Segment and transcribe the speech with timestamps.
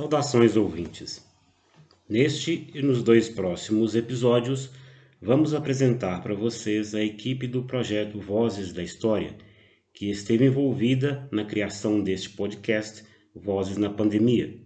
[0.00, 1.22] Saudações ouvintes.
[2.08, 4.70] Neste e nos dois próximos episódios,
[5.20, 9.36] vamos apresentar para vocês a equipe do projeto Vozes da História,
[9.92, 13.04] que esteve envolvida na criação deste podcast
[13.34, 14.58] Vozes na Pandemia.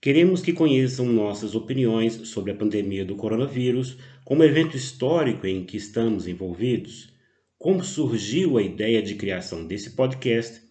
[0.00, 5.76] Queremos que conheçam nossas opiniões sobre a pandemia do coronavírus como evento histórico em que
[5.76, 7.12] estamos envolvidos,
[7.58, 10.62] como surgiu a ideia de criação desse podcast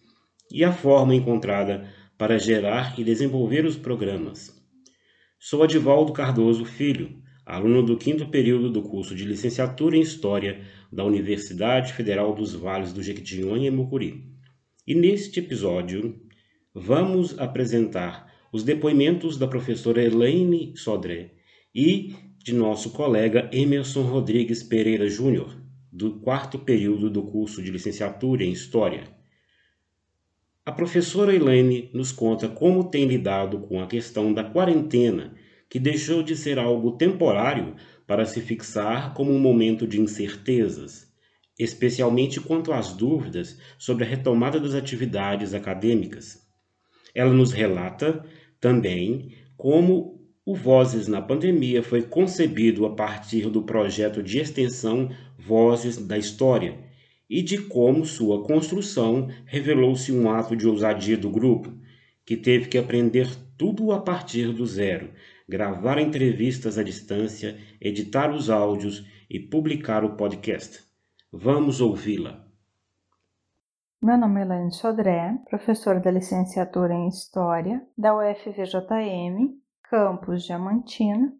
[0.50, 4.54] e a forma encontrada para gerar e desenvolver os programas.
[5.38, 11.04] Sou Adivaldo Cardoso Filho, aluno do quinto período do curso de Licenciatura em História da
[11.04, 14.32] Universidade Federal dos Vales do Jequitinhonha e Mucuri.
[14.86, 16.20] E neste episódio,
[16.74, 21.32] vamos apresentar os depoimentos da professora Elaine Sodré
[21.74, 25.56] e de nosso colega Emerson Rodrigues Pereira Júnior,
[25.90, 29.04] do quarto período do curso de Licenciatura em História.
[30.66, 35.34] A professora Elaine nos conta como tem lidado com a questão da quarentena,
[35.68, 37.74] que deixou de ser algo temporário
[38.06, 41.12] para se fixar como um momento de incertezas,
[41.58, 46.40] especialmente quanto às dúvidas sobre a retomada das atividades acadêmicas.
[47.14, 48.24] Ela nos relata
[48.58, 55.98] também como o Vozes na Pandemia foi concebido a partir do projeto de extensão Vozes
[55.98, 56.83] da História
[57.28, 61.72] e de como sua construção revelou-se um ato de ousadia do grupo,
[62.24, 65.12] que teve que aprender tudo a partir do zero,
[65.48, 70.82] gravar entrevistas à distância, editar os áudios e publicar o podcast.
[71.32, 72.44] Vamos ouvi-la.
[74.02, 79.58] Meu nome é Elaine Sodré, professora da licenciatura em História da UFVJM,
[79.88, 81.32] campus Diamantina,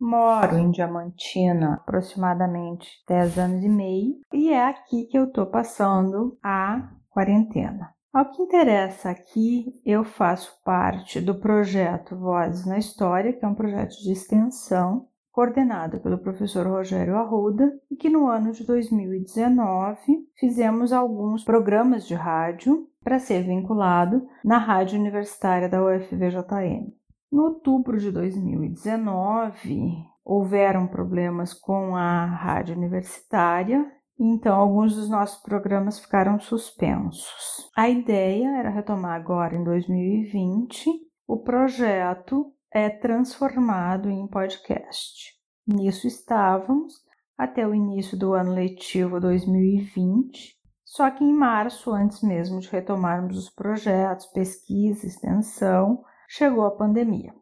[0.00, 6.38] Moro em Diamantina aproximadamente 10 anos e meio e é aqui que eu estou passando
[6.42, 7.94] a quarentena.
[8.10, 13.54] Ao que interessa aqui, eu faço parte do projeto Vozes na História, que é um
[13.54, 19.96] projeto de extensão coordenado pelo professor Rogério Arruda e que no ano de 2019
[20.34, 26.99] fizemos alguns programas de rádio para ser vinculado na rádio universitária da UFVJM.
[27.30, 33.84] No outubro de 2019, houveram problemas com a rádio universitária,
[34.18, 37.70] então alguns dos nossos programas ficaram suspensos.
[37.76, 40.90] A ideia era retomar agora em 2020.
[41.26, 45.32] O projeto é transformado em podcast.
[45.66, 46.94] Nisso estávamos
[47.38, 50.58] até o início do ano letivo 2020.
[50.84, 56.02] Só que em março, antes mesmo de retomarmos os projetos, pesquisa, extensão,
[56.32, 57.34] chegou a pandemia.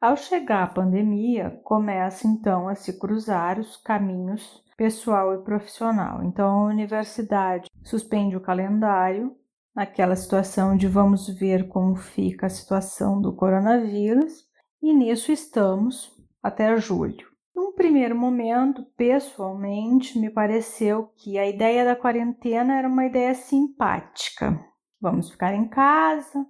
[0.00, 6.20] Ao chegar a pandemia, começa então a se cruzar os caminhos pessoal e profissional.
[6.24, 9.36] Então a universidade suspende o calendário,
[9.72, 14.44] naquela situação de vamos ver como fica a situação do coronavírus,
[14.82, 16.12] e nisso estamos
[16.42, 17.28] até julho.
[17.54, 24.60] Num primeiro momento, pessoalmente, me pareceu que a ideia da quarentena era uma ideia simpática.
[25.00, 26.44] Vamos ficar em casa,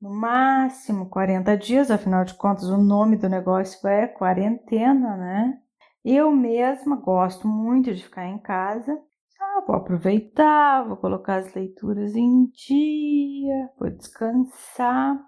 [0.00, 5.58] no máximo 40 dias, afinal de contas, o nome do negócio é quarentena, né?
[6.04, 8.96] Eu mesma gosto muito de ficar em casa.
[9.40, 15.18] Ah, vou aproveitar, vou colocar as leituras em dia, vou descansar.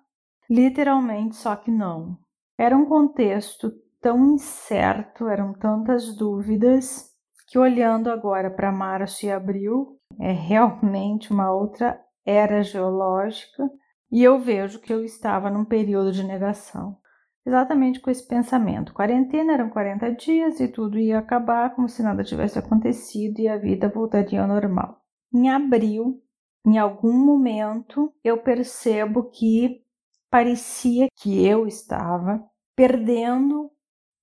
[0.48, 2.16] Literalmente, só que não.
[2.56, 7.12] Era um contexto tão incerto, eram tantas dúvidas,
[7.48, 13.68] que olhando agora para março e abril, é realmente uma outra era geológica
[14.10, 16.96] e eu vejo que eu estava num período de negação.
[17.44, 18.92] Exatamente com esse pensamento.
[18.92, 23.56] Quarentena eram 40 dias e tudo ia acabar como se nada tivesse acontecido e a
[23.56, 25.00] vida voltaria ao normal.
[25.32, 26.22] Em abril,
[26.66, 29.82] em algum momento, eu percebo que
[30.30, 32.44] parecia que eu estava
[32.76, 33.70] perdendo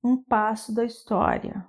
[0.03, 1.65] um passo da história.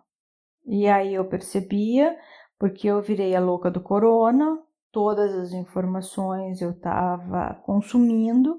[0.66, 2.18] E aí eu percebia,
[2.58, 4.58] porque eu virei a louca do corona,
[4.96, 8.58] todas as informações eu estava consumindo,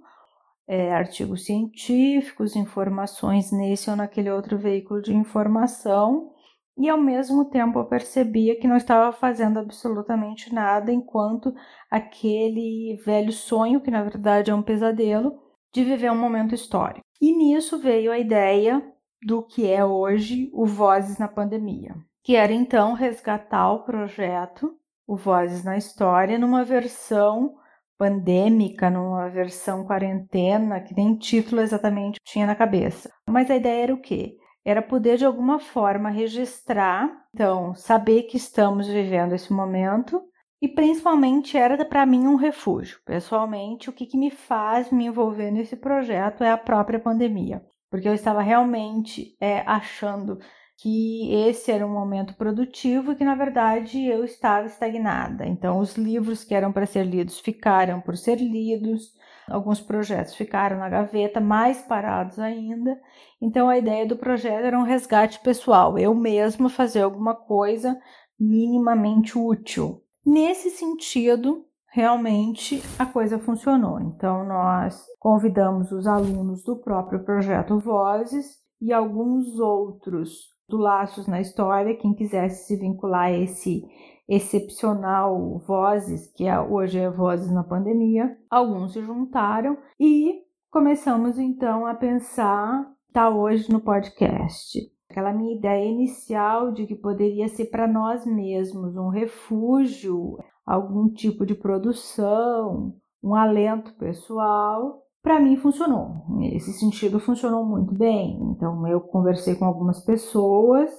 [0.67, 6.31] é, artigos científicos, informações nesse ou naquele outro veículo de informação,
[6.77, 11.55] e ao mesmo tempo eu percebia que não estava fazendo absolutamente nada enquanto
[11.89, 15.39] aquele velho sonho, que na verdade é um pesadelo,
[15.73, 17.01] de viver um momento histórico.
[17.19, 18.79] E nisso veio a ideia
[19.25, 25.15] do que é hoje o Vozes na Pandemia, que era então resgatar o projeto, o
[25.15, 27.55] Vozes na História, numa versão
[27.97, 33.09] pandêmica, numa versão quarentena, que nem título exatamente tinha na cabeça.
[33.27, 34.35] Mas a ideia era o quê?
[34.63, 40.21] Era poder de alguma forma registrar, então, saber que estamos vivendo esse momento
[40.61, 42.99] e principalmente era para mim um refúgio.
[43.05, 48.09] Pessoalmente, o que, que me faz me envolver nesse projeto é a própria pandemia, porque
[48.09, 50.37] eu estava realmente é, achando
[50.77, 55.45] que esse era um momento produtivo e que na verdade eu estava estagnada.
[55.45, 59.11] Então, os livros que eram para ser lidos ficaram por ser lidos,
[59.49, 62.95] alguns projetos ficaram na gaveta, mais parados ainda.
[63.41, 67.99] Então, a ideia do projeto era um resgate pessoal, eu mesma fazer alguma coisa
[68.39, 70.03] minimamente útil.
[70.23, 73.99] Nesse sentido, realmente a coisa funcionou.
[73.99, 81.39] Então, nós convidamos os alunos do próprio projeto Vozes e alguns outros do Laços na
[81.39, 83.85] História, quem quisesse se vincular a esse
[84.27, 89.77] excepcional Vozes, que é, hoje é Vozes na Pandemia, alguns se juntaram.
[89.97, 94.77] E começamos então a pensar, tá hoje no podcast.
[95.09, 101.45] Aquela minha ideia inicial de que poderia ser para nós mesmos um refúgio, algum tipo
[101.45, 102.93] de produção,
[103.23, 106.23] um alento pessoal, para mim funcionou.
[106.29, 108.39] Nesse sentido, funcionou muito bem.
[108.43, 110.89] Então, eu conversei com algumas pessoas,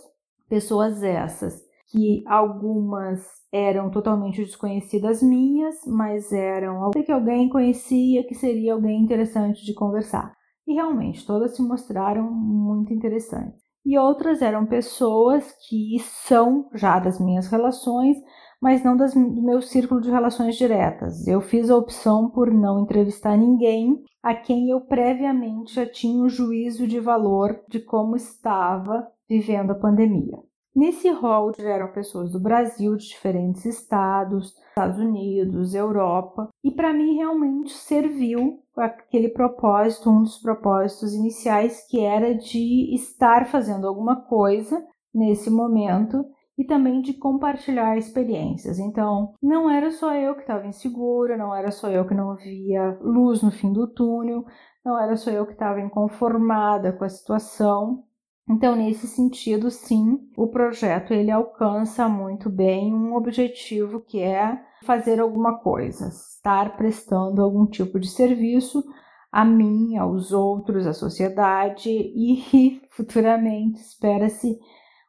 [0.50, 1.58] pessoas essas
[1.90, 9.64] que algumas eram totalmente desconhecidas minhas, mas eram que alguém conhecia que seria alguém interessante
[9.64, 10.34] de conversar.
[10.66, 13.62] E realmente, todas se mostraram muito interessantes.
[13.82, 18.18] E outras eram pessoas que são já das minhas relações,
[18.60, 21.26] mas não das, do meu círculo de relações diretas.
[21.26, 26.28] Eu fiz a opção por não entrevistar ninguém a quem eu previamente já tinha um
[26.28, 30.38] juízo de valor de como estava vivendo a pandemia.
[30.74, 37.16] Nesse rol tiveram pessoas do Brasil, de diferentes estados, Estados Unidos, Europa, e para mim
[37.16, 44.80] realmente serviu aquele propósito, um dos propósitos iniciais, que era de estar fazendo alguma coisa
[45.12, 46.24] nesse momento
[46.58, 48.80] e também de compartilhar experiências.
[48.80, 52.98] Então, não era só eu que estava insegura, não era só eu que não via
[53.00, 54.44] luz no fim do túnel,
[54.84, 58.02] não era só eu que estava inconformada com a situação.
[58.50, 65.20] Então, nesse sentido, sim, o projeto ele alcança muito bem um objetivo que é fazer
[65.20, 68.82] alguma coisa, estar prestando algum tipo de serviço
[69.30, 74.58] a mim, aos outros, à sociedade e futuramente espera-se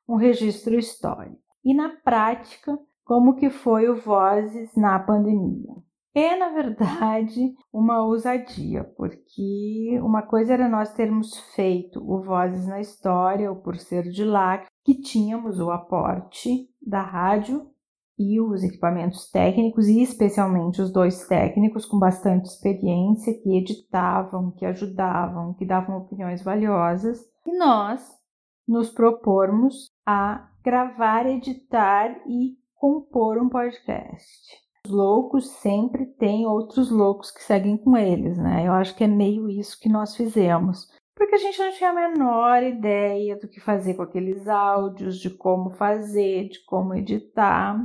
[0.10, 1.38] um registro histórico.
[1.64, 5.76] E na prática, como que foi o Vozes na pandemia?
[6.16, 12.82] É, na verdade, uma ousadia, porque uma coisa era nós termos feito o Vozes na
[12.82, 17.70] História, ou por ser de lá, que tínhamos o aporte da rádio
[18.18, 24.66] e os equipamentos técnicos, e especialmente os dois técnicos com bastante experiência, que editavam, que
[24.66, 28.20] ajudavam, que davam opiniões valiosas, e nós
[28.68, 34.58] nos propormos a gravar, editar e compor um podcast.
[34.84, 38.68] Os loucos sempre têm outros loucos que seguem com eles, né?
[38.68, 40.88] Eu acho que é meio isso que nós fizemos.
[41.16, 45.30] Porque a gente não tinha a menor ideia do que fazer com aqueles áudios, de
[45.30, 47.80] como fazer, de como editar.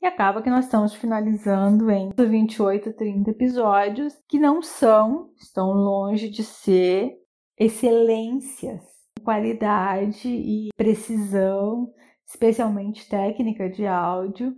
[0.00, 6.28] E acaba que nós estamos finalizando em 28, 30 episódios que não são, estão longe
[6.28, 7.12] de ser
[7.58, 11.92] excelências qualidade e precisão,
[12.26, 14.54] especialmente técnica de áudio,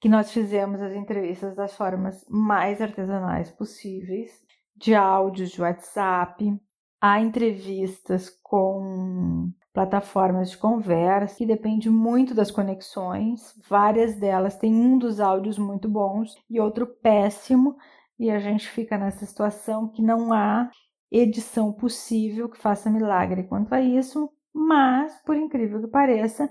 [0.00, 4.30] que nós fizemos as entrevistas das formas mais artesanais possíveis,
[4.76, 6.60] de áudios de WhatsApp,
[7.00, 13.52] há entrevistas com plataformas de conversa, que depende muito das conexões.
[13.68, 17.76] Várias delas têm um dos áudios muito bons e outro péssimo,
[18.18, 20.70] e a gente fica nessa situação que não há
[21.16, 26.50] edição possível que faça milagre quanto a isso, mas, por incrível que pareça,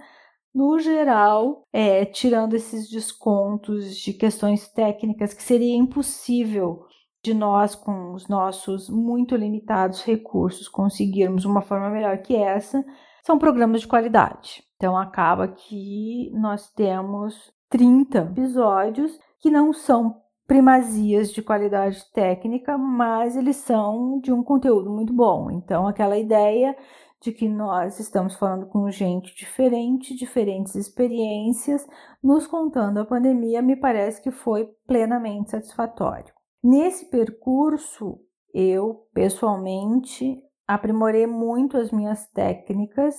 [0.54, 6.86] no geral, é, tirando esses descontos de questões técnicas que seria impossível
[7.24, 12.84] de nós, com os nossos muito limitados recursos, conseguirmos uma forma melhor que essa,
[13.24, 14.64] são programas de qualidade.
[14.76, 20.22] Então, acaba que nós temos 30 episódios que não são
[20.54, 25.50] primazias de qualidade técnica, mas eles são de um conteúdo muito bom.
[25.50, 26.78] Então, aquela ideia
[27.20, 31.88] de que nós estamos falando com gente diferente, diferentes experiências,
[32.22, 36.32] nos contando a pandemia, me parece que foi plenamente satisfatório.
[36.64, 38.20] Nesse percurso,
[38.54, 43.16] eu pessoalmente aprimorei muito as minhas técnicas,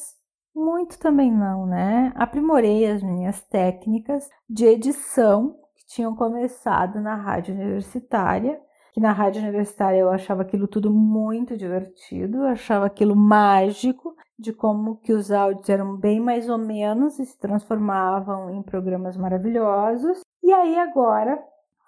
[0.54, 2.12] muito também não, né?
[2.14, 5.63] Aprimorei as minhas técnicas de edição
[5.94, 8.60] tinham começado na rádio universitária
[8.94, 14.52] que na rádio universitária eu achava aquilo tudo muito divertido, eu achava aquilo mágico, de
[14.52, 20.20] como que os áudios eram bem mais ou menos e se transformavam em programas maravilhosos.
[20.40, 21.42] E aí agora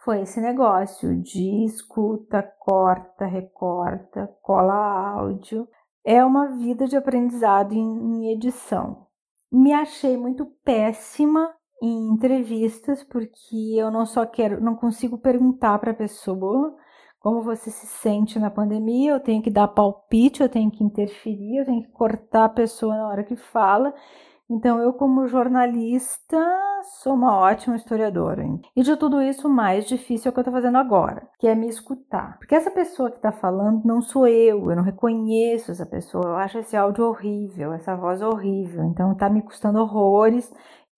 [0.04, 5.68] foi esse negócio de escuta, corta, recorta, cola áudio.
[6.04, 9.06] É uma vida de aprendizado em edição.
[9.52, 15.90] Me achei muito péssima em entrevistas porque eu não só quero, não consigo perguntar para
[15.90, 16.74] a pessoa
[17.26, 21.58] como você se sente na pandemia, eu tenho que dar palpite, eu tenho que interferir,
[21.58, 23.92] eu tenho que cortar a pessoa na hora que fala.
[24.48, 26.38] Então, eu, como jornalista,
[27.02, 28.44] sou uma ótima historiadora.
[28.44, 28.60] Hein?
[28.76, 31.48] E de tudo isso, o mais difícil é o que eu estou fazendo agora, que
[31.48, 32.38] é me escutar.
[32.38, 36.36] Porque essa pessoa que está falando não sou eu, eu não reconheço essa pessoa, eu
[36.36, 38.84] acho esse áudio horrível, essa voz horrível.
[38.84, 40.48] Então, está me custando horrores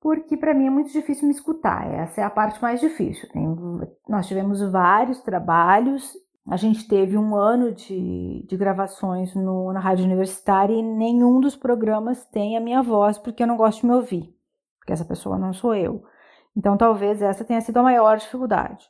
[0.00, 1.93] porque para mim é muito difícil me escutar.
[1.93, 3.28] Essa é a parte mais difícil.
[4.09, 6.12] Nós tivemos vários trabalhos,
[6.49, 11.57] a gente teve um ano de, de gravações no, na rádio universitária e nenhum dos
[11.57, 14.35] programas tem a minha voz, porque eu não gosto de me ouvir,
[14.78, 16.02] porque essa pessoa não sou eu.
[16.57, 18.88] Então talvez essa tenha sido a maior dificuldade.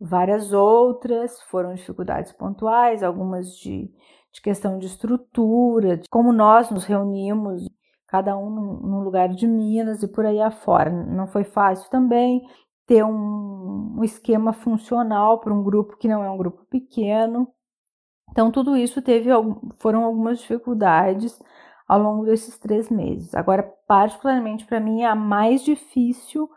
[0.00, 3.90] Várias outras foram dificuldades pontuais, algumas de,
[4.32, 7.66] de questão de estrutura, de como nós nos reunimos
[8.08, 10.90] cada um num lugar de Minas e por aí afora.
[10.90, 12.46] Não foi fácil também
[12.86, 17.48] ter um, um esquema funcional para um grupo que não é um grupo pequeno.
[18.30, 19.30] Então, tudo isso teve
[19.78, 21.38] foram algumas dificuldades
[21.88, 23.34] ao longo desses três meses.
[23.34, 26.48] Agora, particularmente para mim, a mais difícil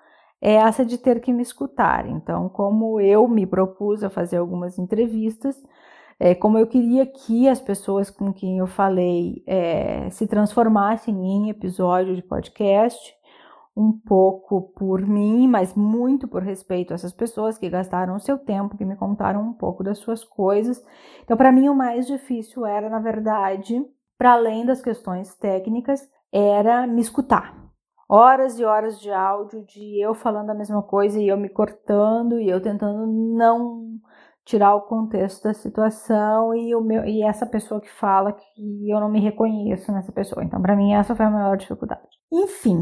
[0.41, 2.07] é essa de ter que me escutar.
[2.07, 5.55] Então, como eu me propus a fazer algumas entrevistas,
[6.19, 11.49] é, como eu queria que as pessoas com quem eu falei é, se transformassem em
[11.49, 13.15] episódio de podcast,
[13.75, 18.37] um pouco por mim, mas muito por respeito a essas pessoas que gastaram o seu
[18.37, 20.83] tempo, que me contaram um pouco das suas coisas.
[21.23, 23.81] Então, para mim, o mais difícil era, na verdade,
[24.17, 27.57] para além das questões técnicas, era me escutar.
[28.09, 32.39] Horas e horas de áudio de eu falando a mesma coisa e eu me cortando
[32.39, 33.88] e eu tentando não
[34.49, 38.99] tirar o contexto da situação e o meu e essa pessoa que fala que eu
[38.99, 40.43] não me reconheço nessa pessoa.
[40.43, 42.01] Então, para mim essa foi a maior dificuldade.
[42.33, 42.81] Enfim,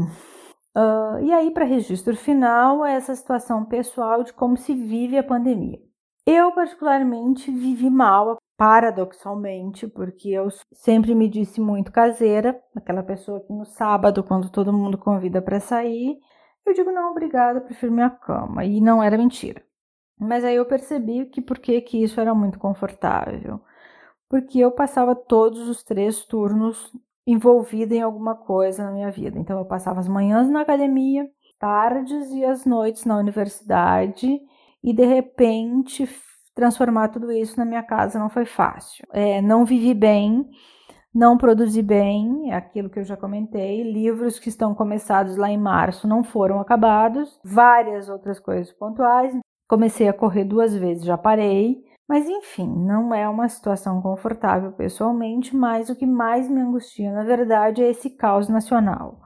[0.74, 5.22] uh, e aí para registro final é essa situação pessoal de como se vive a
[5.22, 5.78] pandemia.
[6.26, 13.52] Eu particularmente vivi mal, paradoxalmente, porque eu sempre me disse muito caseira, aquela pessoa que
[13.52, 16.16] no sábado, quando todo mundo convida para sair,
[16.66, 18.64] eu digo não, obrigada, prefiro minha cama.
[18.64, 19.67] E não era mentira.
[20.18, 23.60] Mas aí eu percebi que por que, que isso era muito confortável.
[24.28, 26.92] Porque eu passava todos os três turnos
[27.26, 29.38] envolvida em alguma coisa na minha vida.
[29.38, 34.40] Então eu passava as manhãs na academia, tardes e as noites na universidade,
[34.82, 36.08] e de repente
[36.54, 39.06] transformar tudo isso na minha casa não foi fácil.
[39.12, 40.44] É, não vivi bem,
[41.14, 43.82] não produzi bem, é aquilo que eu já comentei.
[43.82, 49.34] Livros que estão começados lá em março não foram acabados, várias outras coisas pontuais.
[49.68, 55.54] Comecei a correr duas vezes, já parei, mas enfim, não é uma situação confortável pessoalmente,
[55.54, 59.20] mas o que mais me angustia, na verdade, é esse caos nacional.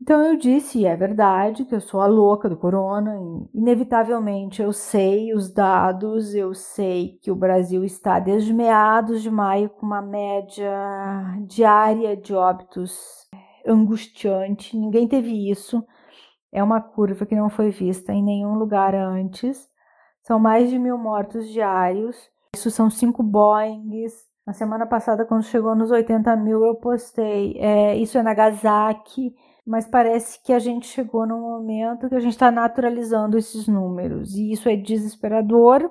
[0.00, 4.62] Então eu disse, e é verdade, que eu sou a louca do corona, e inevitavelmente
[4.62, 9.86] eu sei os dados, eu sei que o Brasil está desde meados de maio com
[9.86, 10.70] uma média
[11.46, 13.26] diária de óbitos
[13.66, 15.84] angustiante, ninguém teve isso.
[16.54, 19.68] É uma curva que não foi vista em nenhum lugar antes.
[20.22, 22.30] São mais de mil mortos diários.
[22.54, 24.14] Isso são cinco Boeings.
[24.46, 27.58] Na semana passada, quando chegou nos 80 mil, eu postei.
[27.58, 29.34] É, isso é Nagasaki.
[29.66, 34.36] Mas parece que a gente chegou num momento que a gente está naturalizando esses números.
[34.36, 35.90] E isso é desesperador.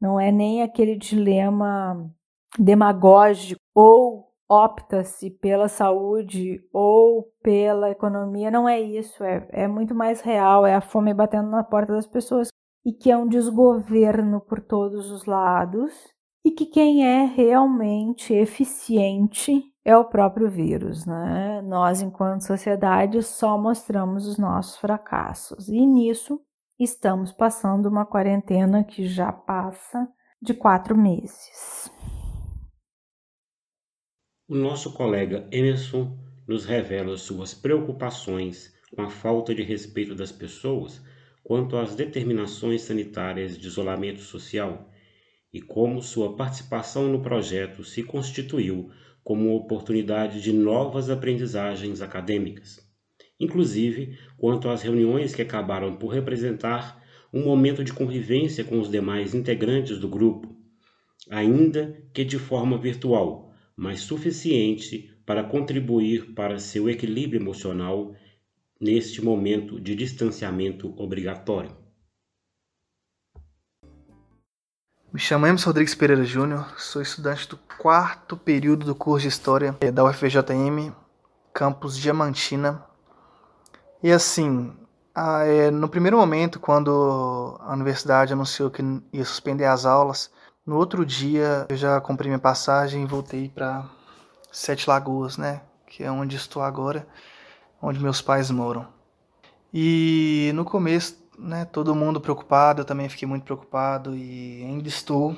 [0.00, 2.10] Não é nem aquele dilema
[2.58, 10.20] demagógico ou opta-se pela saúde ou pela economia, não é isso, é, é muito mais
[10.20, 12.48] real, é a fome batendo na porta das pessoas
[12.84, 15.92] e que é um desgoverno por todos os lados
[16.44, 21.60] e que quem é realmente eficiente é o próprio vírus, né?
[21.62, 26.40] Nós, enquanto sociedade, só mostramos os nossos fracassos e nisso
[26.78, 30.08] estamos passando uma quarentena que já passa
[30.40, 31.90] de quatro meses.
[34.48, 41.02] O nosso colega Emerson nos revela suas preocupações com a falta de respeito das pessoas
[41.42, 44.88] quanto às determinações sanitárias de isolamento social
[45.52, 48.88] e como sua participação no projeto se constituiu
[49.24, 52.78] como oportunidade de novas aprendizagens acadêmicas,
[53.40, 59.34] inclusive quanto às reuniões que acabaram por representar um momento de convivência com os demais
[59.34, 60.56] integrantes do grupo,
[61.28, 63.45] ainda que de forma virtual,
[63.76, 68.14] mas suficiente para contribuir para seu equilíbrio emocional
[68.80, 71.76] neste momento de distanciamento obrigatório.
[75.12, 79.72] Me chamo Emerson Rodrigues Pereira Júnior, sou estudante do quarto período do curso de História
[79.92, 80.92] da UFVJM,
[81.54, 82.84] campus Diamantina.
[84.02, 84.76] E assim,
[85.16, 90.30] é, no primeiro momento, quando a universidade anunciou que ia suspender as aulas,
[90.66, 93.88] no outro dia eu já comprei minha passagem e voltei para
[94.50, 95.62] Sete Lagoas, né?
[95.86, 97.06] Que é onde estou agora,
[97.80, 98.86] onde meus pais moram.
[99.72, 105.36] E no começo né, todo mundo preocupado, eu também fiquei muito preocupado e ainda estou,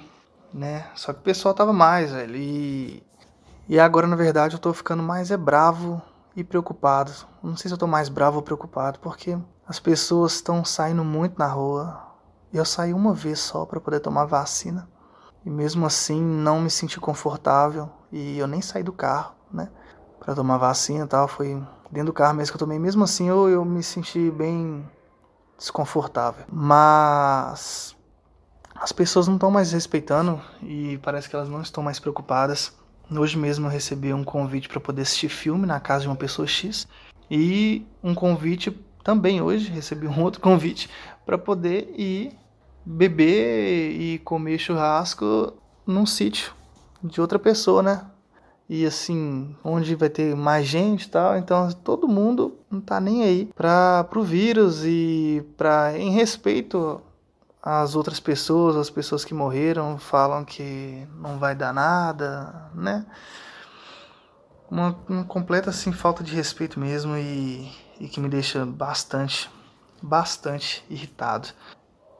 [0.52, 0.86] né?
[0.94, 2.36] Só que o pessoal tava mais, velho.
[2.36, 3.02] E,
[3.68, 6.00] e agora, na verdade, eu tô ficando mais é bravo
[6.36, 7.12] e preocupado.
[7.42, 11.38] Não sei se eu tô mais bravo ou preocupado, porque as pessoas estão saindo muito
[11.38, 12.00] na rua.
[12.52, 14.88] Eu saí uma vez só para poder tomar vacina.
[15.48, 19.70] E mesmo assim não me senti confortável e eu nem saí do carro, né?
[20.20, 21.58] Para tomar vacina e tal, foi
[21.90, 22.78] dentro do carro mesmo que eu tomei.
[22.78, 24.86] Mesmo assim eu, eu me senti bem
[25.56, 26.44] desconfortável.
[26.52, 27.96] Mas
[28.74, 32.76] as pessoas não estão mais respeitando e parece que elas não estão mais preocupadas.
[33.10, 36.46] Hoje mesmo eu recebi um convite para poder assistir filme na casa de uma pessoa
[36.46, 36.86] X
[37.30, 38.70] e um convite
[39.02, 40.90] também hoje recebi um outro convite
[41.24, 42.36] para poder ir
[42.84, 45.54] beber e comer churrasco
[45.86, 46.52] num sítio
[47.02, 48.06] de outra pessoa, né?
[48.68, 53.24] e assim, onde vai ter mais gente e tal, então todo mundo não tá nem
[53.24, 57.00] aí para pro vírus e para em respeito
[57.62, 63.06] às outras pessoas, as pessoas que morreram, falam que não vai dar nada, né?
[64.70, 69.50] Uma, uma completa assim falta de respeito mesmo e, e que me deixa bastante,
[70.02, 71.48] bastante irritado.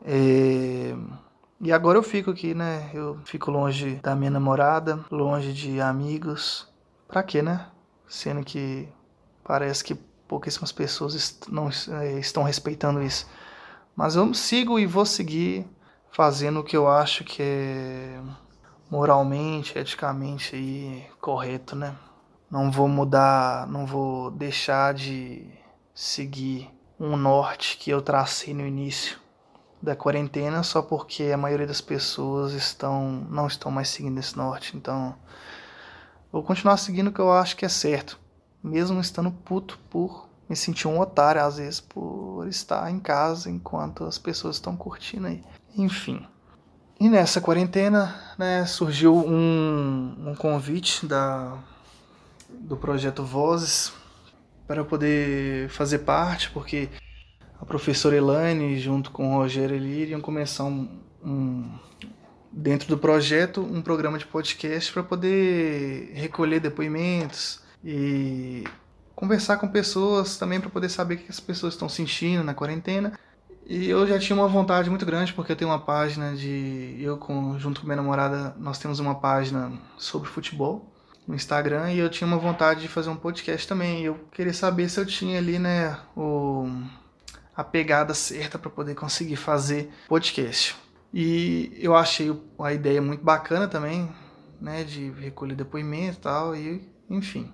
[0.04, 0.94] É...
[1.61, 2.90] E agora eu fico aqui, né?
[2.94, 6.68] Eu fico longe da minha namorada, longe de amigos.
[7.08, 7.66] Pra quê, né?
[8.06, 8.88] Sendo que
[9.42, 9.94] parece que
[10.28, 11.68] pouquíssimas pessoas est não
[12.00, 13.26] é, estão respeitando isso.
[13.96, 15.66] Mas eu sigo e vou seguir
[16.12, 18.20] fazendo o que eu acho que é
[18.90, 21.96] moralmente, eticamente e correto, né?
[22.50, 25.44] Não vou mudar, não vou deixar de
[25.92, 29.18] seguir um norte que eu tracei no início
[29.82, 34.76] da quarentena só porque a maioria das pessoas estão não estão mais seguindo esse norte.
[34.76, 35.14] Então,
[36.32, 38.18] vou continuar seguindo o que eu acho que é certo,
[38.62, 44.04] mesmo estando puto por me sentir um otário às vezes por estar em casa enquanto
[44.04, 45.44] as pessoas estão curtindo aí.
[45.76, 46.26] Enfim.
[46.98, 51.56] E nessa quarentena, né, surgiu um, um convite da
[52.48, 53.92] do projeto Vozes
[54.66, 56.88] para poder fazer parte, porque
[57.60, 60.88] a professora Elaine, junto com o Rogério Eli, iriam começar um,
[61.24, 61.68] um,
[62.52, 68.64] dentro do projeto um programa de podcast para poder recolher depoimentos e
[69.14, 73.18] conversar com pessoas também para poder saber o que as pessoas estão sentindo na quarentena.
[73.66, 77.18] E eu já tinha uma vontade muito grande porque eu tenho uma página de eu
[77.18, 80.90] com junto com minha namorada, nós temos uma página sobre futebol
[81.26, 84.04] no Instagram e eu tinha uma vontade de fazer um podcast também.
[84.04, 86.66] Eu queria saber se eu tinha ali, né, o
[87.58, 90.76] a pegada certa para poder conseguir fazer podcast.
[91.12, 94.08] E eu achei a ideia muito bacana também,
[94.60, 97.52] né, de recolher depoimento e tal, e enfim.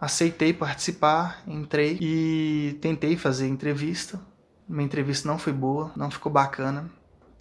[0.00, 4.18] Aceitei participar, entrei e tentei fazer entrevista.
[4.66, 6.90] Minha entrevista não foi boa, não ficou bacana.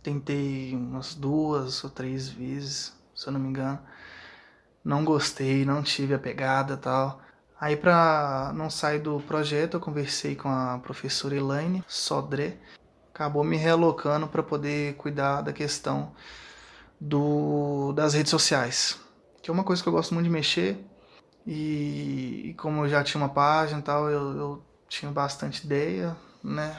[0.01, 3.79] Tentei umas duas ou três vezes, se eu não me engano.
[4.83, 7.21] Não gostei, não tive a pegada tal.
[7.63, 12.57] Aí, para não sair do projeto, eu conversei com a professora Elaine Sodré,
[13.09, 16.11] acabou me realocando para poder cuidar da questão
[16.99, 18.99] do, das redes sociais,
[19.41, 20.77] que é uma coisa que eu gosto muito de mexer.
[21.47, 26.17] E, e como eu já tinha uma página e tal, eu, eu tinha bastante ideia,
[26.43, 26.77] né?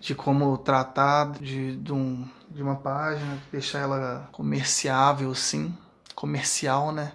[0.00, 5.76] de como tratar de, de, um, de uma página, deixar ela comerciável, sim,
[6.14, 7.12] comercial, né?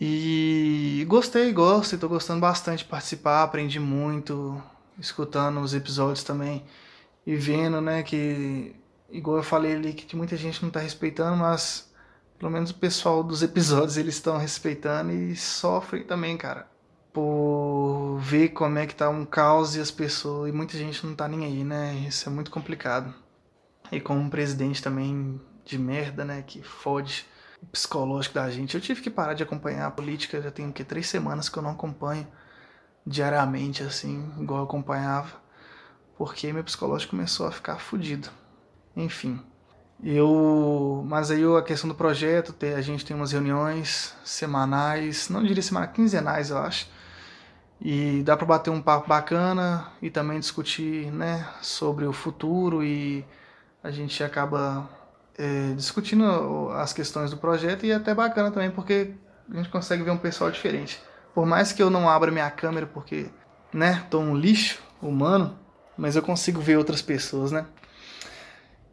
[0.00, 4.60] E gostei, gosto, estou gostando bastante de participar, aprendi muito,
[4.98, 6.64] escutando os episódios também
[7.26, 8.74] e vendo, né, que
[9.10, 11.90] igual eu falei ali que muita gente não está respeitando, mas
[12.38, 16.68] pelo menos o pessoal dos episódios eles estão respeitando e sofrem também, cara,
[17.12, 21.14] por ver como é que tá um caos e as pessoas e muita gente não
[21.14, 21.94] tá nem aí, né?
[22.08, 23.14] Isso é muito complicado.
[23.92, 26.42] E como presidente também de merda, né?
[26.42, 27.24] Que fode
[27.72, 28.74] psicológico da gente.
[28.74, 31.62] Eu tive que parar de acompanhar a política, já tem que três semanas que eu
[31.62, 32.26] não acompanho
[33.06, 35.36] diariamente, assim, igual eu acompanhava,
[36.16, 38.30] porque meu psicológico começou a ficar fodido.
[38.96, 39.40] Enfim.
[40.02, 45.62] Eu, mas aí a questão do projeto, a gente tem umas reuniões semanais, não diria
[45.62, 46.88] semanais, quinzenais, eu acho.
[47.80, 53.24] E dá para bater um papo bacana e também discutir, né, sobre o futuro e
[53.82, 54.88] a gente acaba
[55.38, 59.12] é, discutindo as questões do projeto e é até bacana também porque
[59.50, 61.00] a gente consegue ver um pessoal diferente.
[61.34, 63.26] Por mais que eu não abra minha câmera porque,
[63.72, 65.58] né, tô um lixo humano,
[65.96, 67.66] mas eu consigo ver outras pessoas, né?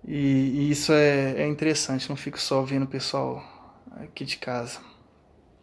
[0.07, 3.43] E, e isso é, é interessante, não fico só vendo o pessoal
[4.01, 4.79] aqui de casa.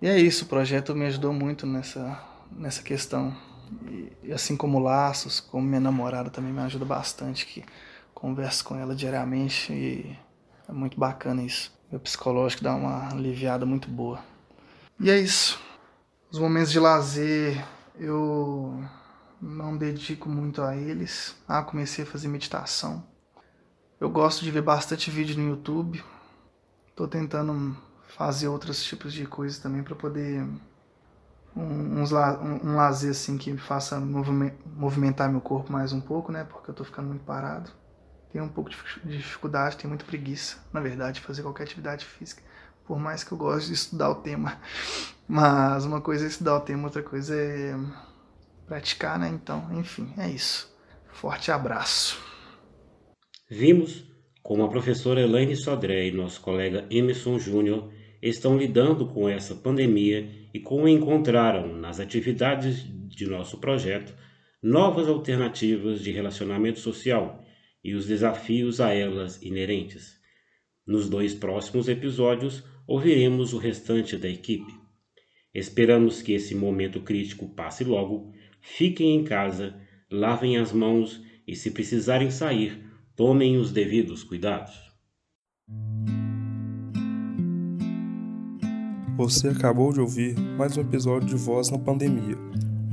[0.01, 3.37] E é isso, o projeto me ajudou muito nessa, nessa questão.
[3.91, 7.65] E, e assim como laços, como minha namorada também me ajuda bastante, que
[8.15, 10.17] converso com ela diariamente e
[10.69, 11.73] é muito bacana isso.
[11.91, 14.21] Meu psicológico dá uma aliviada muito boa.
[15.01, 15.59] E é isso.
[16.31, 17.65] Os momentos de lazer
[17.99, 18.85] eu
[19.41, 21.35] não dedico muito a eles.
[21.49, 23.03] Ah, comecei a fazer meditação.
[23.99, 26.05] Eu gosto de ver bastante vídeo no YouTube.
[26.95, 27.77] Tô tentando
[28.09, 30.47] fazer outros tipos de coisas também para poder
[31.57, 36.31] um, uns, um, um lazer assim que me faça movimentar meu corpo mais um pouco,
[36.31, 36.45] né?
[36.45, 37.71] Porque eu tô ficando muito parado.
[38.33, 42.43] Tenho um pouco de dificuldade, tenho muita preguiça, na verdade, de fazer qualquer atividade física.
[42.87, 44.61] Por mais que eu goste de estudar o tema.
[45.27, 47.75] Mas uma coisa é estudar o tema, outra coisa é
[48.67, 49.29] praticar, né?
[49.29, 50.75] Então, enfim, é isso.
[51.11, 52.19] Forte abraço.
[53.51, 54.05] Vimos
[54.43, 60.29] como a professora Elaine Sodré e nosso colega Emerson Júnior estão lidando com essa pandemia
[60.53, 64.15] e como encontraram nas atividades de nosso projeto
[64.63, 67.45] novas alternativas de relacionamento social
[67.89, 70.19] e os desafios a elas inerentes.
[70.87, 74.71] Nos dois próximos episódios, ouviremos o restante da equipe.
[75.55, 78.31] Esperamos que esse momento crítico passe logo.
[78.61, 79.75] Fiquem em casa,
[80.11, 82.79] lavem as mãos e, se precisarem sair,
[83.17, 84.75] tomem os devidos cuidados.
[89.17, 92.37] Você acabou de ouvir mais um episódio de Voz na Pandemia,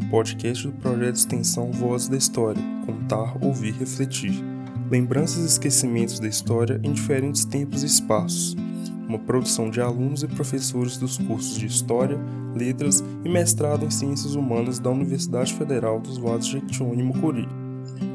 [0.01, 4.54] um podcast do projeto de extensão Voz da História Contar, Ouvir, Refletir.
[4.89, 8.55] Lembranças e esquecimentos da história em diferentes tempos e espaços
[9.07, 12.19] uma produção de alunos e professores dos cursos de História,
[12.55, 17.47] Letras e Mestrado em Ciências Humanas da Universidade Federal dos Vales de Jequitinhonha e Mucuri.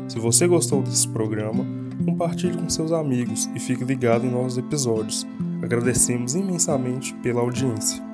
[0.09, 1.65] Se você gostou desse programa,
[2.05, 5.27] compartilhe com seus amigos e fique ligado em novos episódios.
[5.63, 8.10] Agradecemos imensamente pela audiência.